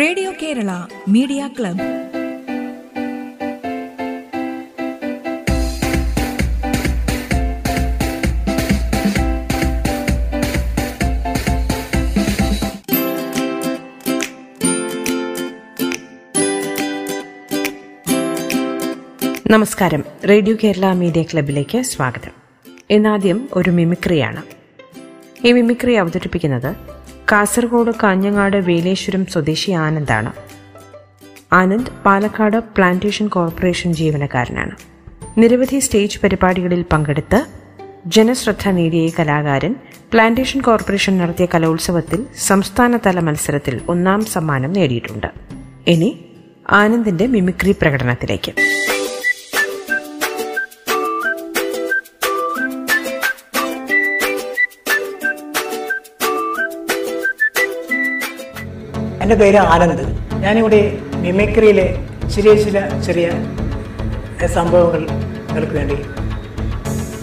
[0.00, 0.70] Radio Kerala
[1.08, 1.96] media club.
[19.50, 20.04] നമസ്കാരം.
[20.28, 22.30] Radio Kerala media ക്ലബിലേക്ക് സ്വാഗതം.
[22.90, 24.42] ഇന്നാദ്യം ഒരു മിമിക്രിയാണ്.
[25.46, 26.95] ഈ മിമിക്രി അവതരിപ്പിക്കുന്നത്
[27.32, 30.32] കാസർഗോഡ് കാഞ്ഞങ്ങാട് വേലേശ്വരം സ്വദേശി ആനന്ദാണ്.
[31.52, 34.74] ആനന്ദ് പാലക്കാട് പ്ലാന്റേഷൻ കോർപ്പറേഷൻ ജീവനക്കാരനാണ്.
[35.38, 37.46] നിരവധി സ്റ്റേജ് പരിപാടികളിൽ പങ്കെടുത്ത്
[38.06, 39.74] ജനശ്രദ്ധ നേടിയ കലാകാരൻ
[40.12, 45.26] പ്ലാന്റേഷൻ കോർപ്പറേഷൻ നടത്തിയ കലോത്സവത്തിൽ സംസ്ഥാനതല മത്സരത്തിൽ ഒന്നാം സമ്മാനം നേടിയിട്ടുണ്ട്.
[45.86, 46.24] ഇനി
[46.70, 48.52] ആനന്ദിന്റെ മിമിക്രി പ്രകടനത്തിലേക്ക്.
[59.26, 60.02] എന്റെ പേര് ആനന്ദ്.
[60.42, 60.78] ഞാനിവിടെ
[61.22, 61.86] മിമിക്രിയിലെ
[62.34, 63.26] ചെറിയ ചില ചെറിയ
[64.56, 65.00] സംഭവങ്ങൾ
[65.48, 65.96] നിങ്ങൾക്ക് വേണ്ടി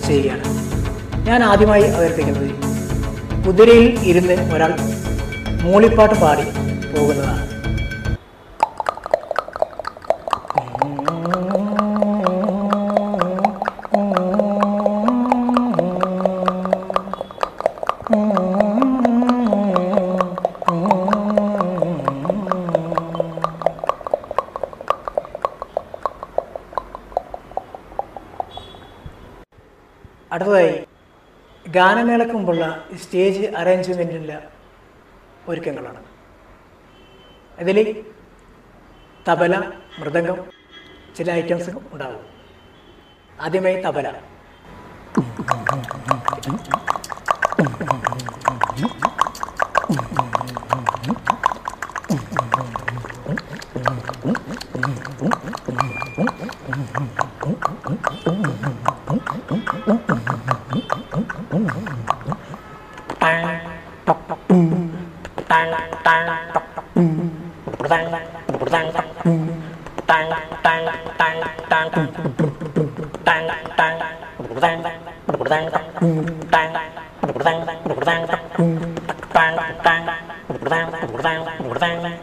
[0.08, 0.44] ചെയ്യുകയാണ്.
[1.28, 2.50] ഞാൻ ആദ്യമായി അവതരിപ്പിക്കുന്നത്
[3.46, 4.74] കുതിരയിൽ ഇരുന്ന് ഒരാൾ
[5.64, 6.46] മൂളിപ്പാട്ട് പാടി
[6.94, 7.42] പോകുന്നതാണ്.
[31.66, 34.38] ഗാനമേളയ്ക്ക് മുമ്പുള്ള സ്റ്റേജ് അറേഞ്ച്മെന്റിന്റെ
[35.48, 36.02] ഒരുക്കങ്ങളാണ്.
[37.60, 38.04] ഇതിൽ
[39.30, 39.56] തബല
[40.00, 40.40] മൃദംഗം
[41.18, 42.22] ചില ഐറ്റംസ് ഉണ്ടാവും
[43.40, 44.08] ആദ്യമായി tabla.
[65.48, 65.72] tang
[66.04, 66.86] tang tóc tóc
[67.90, 69.08] tang tang tóc tang tang
[70.08, 70.30] tang tang tang
[71.18, 71.90] tang tang tang tang tang
[73.26, 74.00] tang tang
[81.80, 82.18] tang tang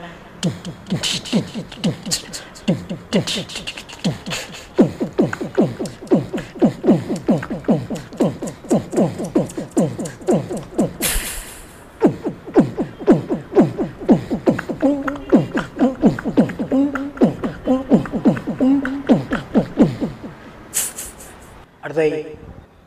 [22.01, 22.37] അടുത്തായി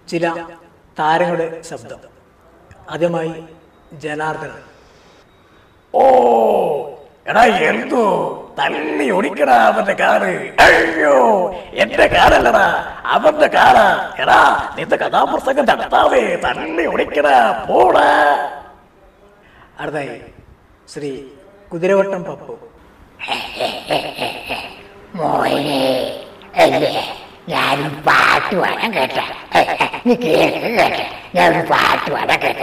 [0.09, 0.25] ചില
[0.99, 1.99] താരങ്ങളുടെ ശബ്ദം.
[2.93, 3.33] ആദ്യമായി
[4.03, 4.61] ജനാർദ്ദനൻ.
[5.93, 6.03] ഓ
[7.29, 8.03] എടാ എന്തോ?
[8.59, 10.31] തള്ളി ഓടിക്കടാ അവന്റെ കാറ്
[10.65, 11.13] അയ്യോ
[11.81, 12.65] എന്റെ കാറല്ലടാ
[13.15, 13.85] അവന്റെ കാറാ
[14.21, 14.39] എടാ
[14.77, 17.35] നിന്റെ കഥാപ്രസംഗം നടത്താവേ തള്ളി ഓടിക്കടാ
[17.69, 18.07] പോടാ.
[19.79, 20.17] അടുത്തായി
[20.93, 21.11] ശ്രീ
[21.71, 22.55] കുതിരവട്ടം പപ്പു.
[26.63, 26.91] അല്ലേ
[27.51, 29.17] ഞാനൊരു പാട്ട് വേണം കേട്ട.
[30.07, 30.99] നീ കേൾക്ക് കേട്ട.
[31.35, 32.61] ഞാനൊരു പാട്ട് വേണം കേട്ട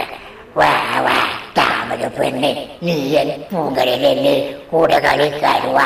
[0.59, 0.71] വാ
[1.05, 1.17] വാ
[1.57, 2.49] താമര പെണ്ണ്
[2.85, 4.35] നീയൻ പൂങ്കരലല്ലേ
[4.71, 5.85] കൂടെ കളിക്കാരുവാ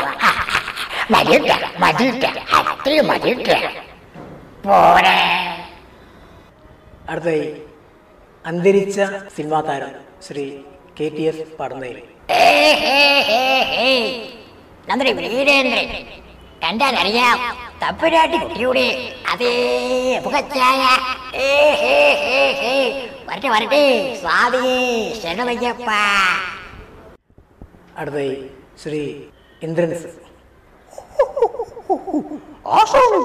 [1.14, 1.50] മതിട്ട
[1.84, 2.24] മതിട്ട
[2.60, 3.48] അത്രയും മതിട്ട
[4.66, 5.18] പോരെ.
[7.10, 7.46] അടുത്തായി
[8.46, 9.00] അന്തരിച്ച
[9.36, 9.94] സിനിമാ താരം
[10.28, 10.46] Shri
[11.00, 11.98] K T S Padannayil
[14.90, 15.88] നന്ദി വീരേന്ദ്രൻ.
[16.63, 17.37] കണ്ടാലറിയാം
[17.83, 18.87] തപ്പുരാട്ടി കുട്ടിയുടെ
[19.33, 19.53] അതേ
[20.25, 20.81] മുഖച്ചായ
[21.41, 21.47] ഏ,
[21.83, 22.75] ഹേ, ഹേ, ഹേ.
[23.29, 23.83] വരട്ടെ വരട്ടെ
[24.21, 24.77] സ്വാമിയേ
[25.21, 25.89] ശരണമയ്യപ്പ
[27.97, 28.35] അടുത്തായി
[28.83, 29.01] ശ്രീ
[29.63, 30.09] ഇന്ദ്രൻസ്
[32.75, 33.21] ആശാനെ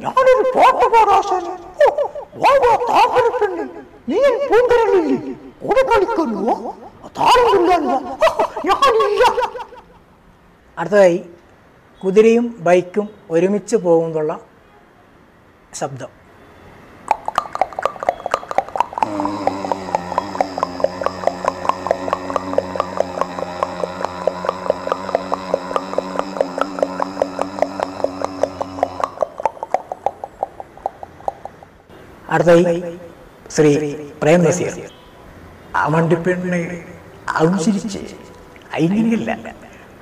[0.00, 1.52] ഞാനൊരു പാട്ട് പാടാശാനെ
[2.90, 3.64] താമരപ്പെണ്ണ്
[4.08, 5.18] നീ പൂങ്കരലില്ലേ
[5.62, 6.54] കൂടെ കളിക്കുന്നു
[7.16, 7.70] താരമില്ല
[8.68, 9.24] ഞാനില്ല
[10.76, 11.18] അടുത്തതായി
[12.01, 14.31] കുതിരയും ബൈക്കും ഒരുമിച്ച് പോകുന്നുള്ള
[15.79, 16.11] ശബ്ദം.
[32.33, 32.63] അടുത്തായി
[33.55, 33.71] ശ്രീ
[34.21, 34.73] പ്രേം നസീർ.
[35.79, 36.59] ആ മണ്ടിപ്പെണ്ണ്
[38.85, 39.58] ഇങ്ങനെയല്ല ആ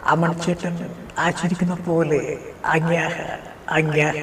[0.08, 0.76] അമൺചേട്ടൻ
[1.18, 2.20] ആ ചിരിക്കുന്ന പോലെ
[2.76, 3.16] അങ്ങ്യാഹ
[3.70, 4.20] അങ്ങ്യാഹ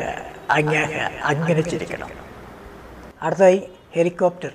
[0.51, 0.93] അങ്ങ്യാഹ
[1.31, 2.11] അങ്ങനെ ചിരിക്കണം
[3.23, 3.59] അടുത്തായി
[3.95, 4.53] ഹെലികോപ്റ്റർ.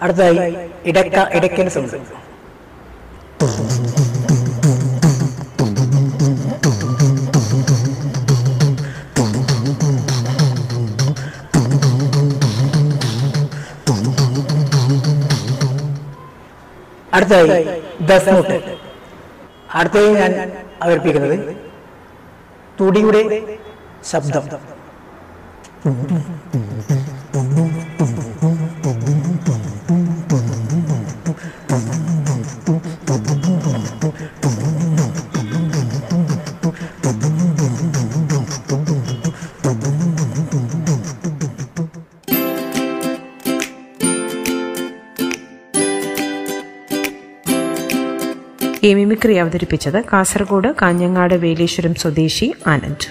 [0.00, 0.38] അടുത്തായി
[0.84, 2.22] ഇടക്ക ഇടയ്ക്കൽ സംസാരിക്കും
[17.16, 17.64] അടുത്തതായി
[18.08, 18.56] ദസ്മുട്ട്
[19.78, 20.32] അടുത്തതായി ഞാൻ
[20.82, 21.36] അവതരിപ്പിക്കുന്നത്
[22.80, 23.22] തുടിയുടെ
[24.12, 24.44] ശബ്ദം.
[48.86, 53.06] ഈ മിമിക്രി അവതരിപ്പിച്ചത് കാസർഗോഡ് കാഞ്ഞങ്ങാട് വേലേശ്വരം സ്വദേശി ആനന്ദ്.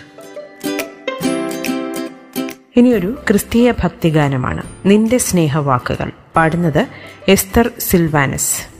[2.75, 4.63] ഇനിയൊരു ക്രിസ്തീയ ഭക്തിഗാനമാണ്.
[4.86, 6.12] നിന്റെ സ്നേഹവാക്കുകൾ.
[6.36, 6.88] പാടുന്നത്
[7.27, 8.75] എസ്തർ സിൽവാനസ്.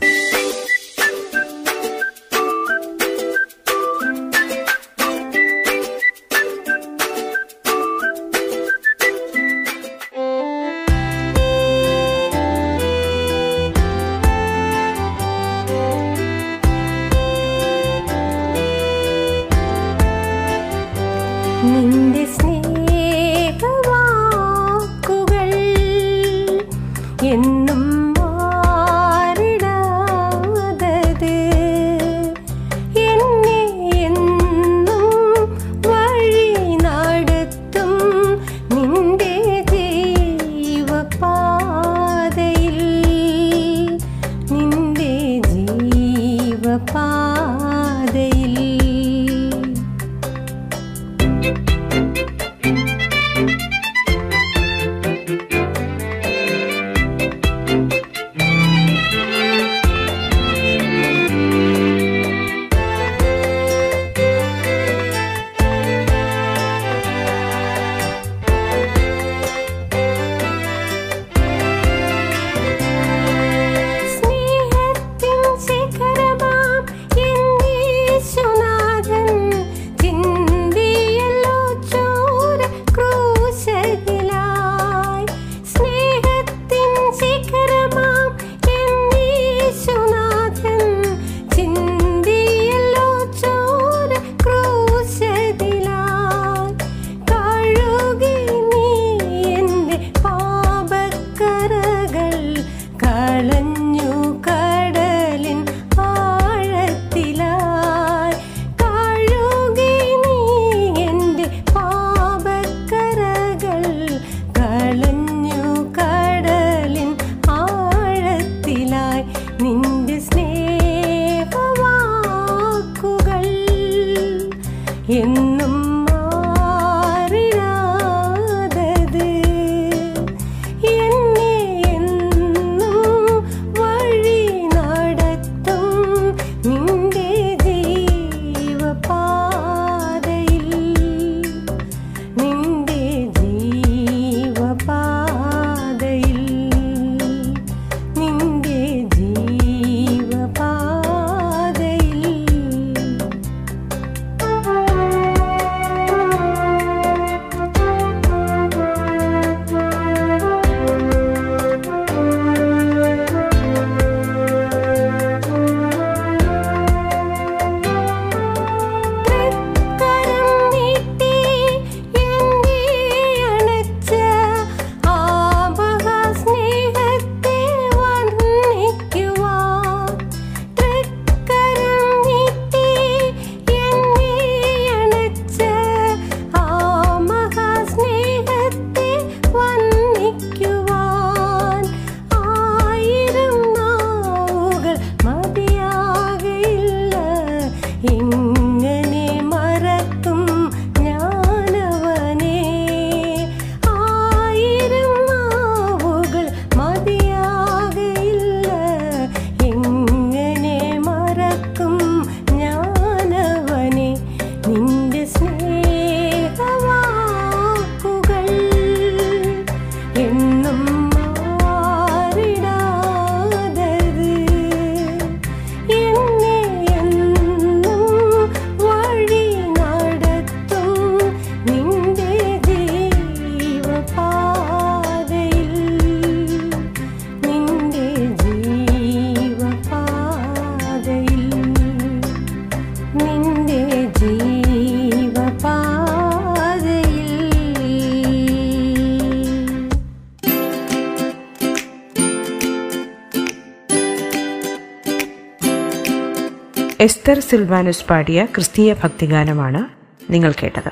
[257.06, 259.88] എസ്തർ സിൽവാനസ് പാടിയ ക്രിസ്തീയ ഭക്തിഗാനമാണ്
[260.32, 260.90] നിങ്ങൾ കേട്ടത്.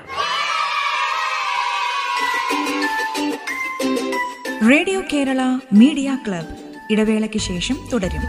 [4.70, 5.40] റേഡിയോ കേരള
[5.72, 6.46] മീഡിയ ക്ലബ്
[6.90, 8.22] ഇടവേളയ്ക്ക് ശേഷം തുടരും.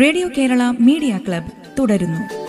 [0.00, 2.43] റേഡിയോ കേരള മീഡിയ ക്ലബ് തുടരുന്നു.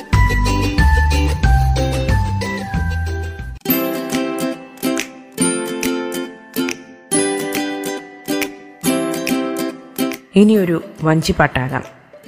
[10.35, 11.83] ഇനിയൊരു വഞ്ചിപ്പാട്ടാകാം.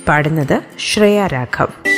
[0.08, 1.97] പാടുന്നത് ശ്രേയ രാഘവ്.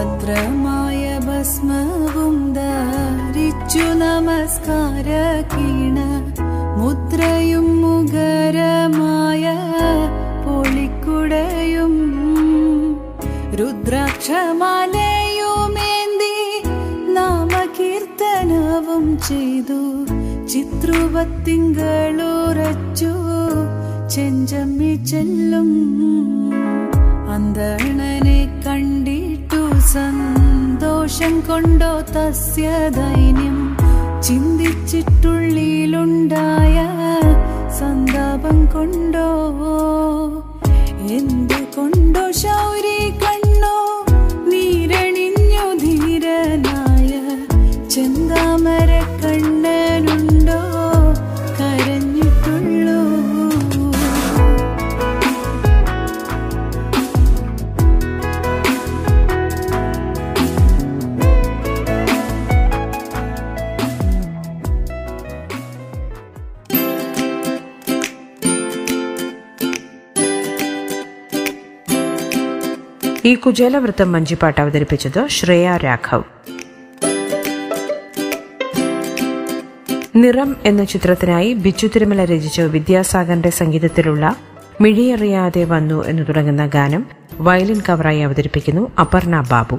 [0.00, 5.08] ഭദ്രമായ ഭസ്മവും ധരിച്ചു നമസ്കാര
[5.52, 5.98] കീണ
[6.78, 9.44] മുദ്രയും മുഖരമായ
[10.46, 11.92] പൊളിക്കുടയും
[13.60, 16.34] രുദ്രാക്ഷമാലയുമേന്തി
[17.18, 19.80] നാമകീർത്തനവും ചെയ്തു.
[20.52, 23.12] ചിത്രുവത്തിങ്കളുറച്ചു
[24.16, 25.70] ചെഞ്ചമ്മി ചെല്ലും
[27.34, 27.89] അന്തണനെ
[31.20, 33.56] സന്തോഷം കൊണ്ടോ തസ്യ ദൈന്യം.
[34.22, 36.76] ചിന്തിച്ചിട്ടുള്ളിലുണ്ടായ
[37.78, 39.28] സന്താപം കൊണ്ടോ?
[41.16, 43.76] എന്തു കൊണ്ടോ ശൗരി കണ്ണോ
[44.50, 47.12] നീരണിഞ്ഞു ധീരനായ
[47.94, 48.90] ചെന്താമര
[73.24, 76.22] ഈ കുചേലവൃത്തം മഞ്ചിപ്പാട്ട് അവതരിപ്പിച്ചത് ശ്രേയ രാഘവ്.
[80.16, 84.36] നിറം എന്ന ചിത്രത്തിനായി ബിച്ചു തിരുമല രചിച്ച വിദ്യാസാഗറിന്റെ സംഗീതത്തിലുള്ള
[84.80, 87.06] മിഴിയറിയാതെ വന്നു എന്ന് തുടങ്ങുന്ന ഗാനം
[87.40, 89.78] വയലിൻ കവറായി അവതരിപ്പിക്കുന്നു അപർണ ബാബു.